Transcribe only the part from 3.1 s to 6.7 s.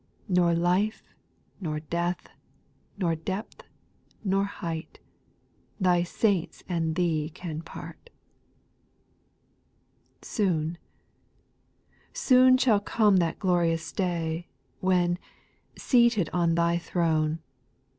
depth, nor height, Thy saints